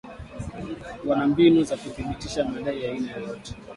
Wana 1.07 1.27
mbinu 1.27 1.63
za 1.63 1.77
kuthibitisha 1.77 2.43
madai 2.45 2.83
ya 2.83 2.91
aina 2.91 3.11
yoyote 3.11 3.55